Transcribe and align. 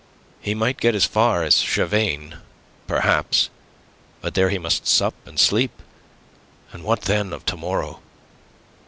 He 0.41 0.55
might 0.55 0.79
get 0.81 0.95
as 0.95 1.05
far 1.05 1.43
as 1.43 1.57
Chavagne, 1.59 2.37
perhaps. 2.87 3.51
But 4.19 4.33
there 4.33 4.49
he 4.49 4.57
must 4.57 4.87
sup 4.87 5.13
and 5.27 5.39
sleep; 5.39 5.79
and 6.71 6.83
what, 6.83 7.01
then, 7.03 7.31
of 7.33 7.45
to 7.45 7.55
morrow? 7.55 7.99